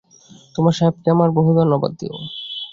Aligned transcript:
তোমার 0.55 0.73
সাহেবকে 0.73 1.07
আমার 1.11 1.29
বহু 1.31 1.49
ধন্যবাদ 1.55 1.91
দিও। 1.99 2.15